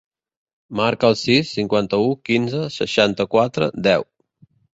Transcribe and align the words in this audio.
Marca 0.79 1.11
el 1.13 1.17
sis, 1.23 1.51
cinquanta-u, 1.57 2.07
quinze, 2.31 2.63
seixanta-quatre, 2.79 3.71
deu. 3.91 4.09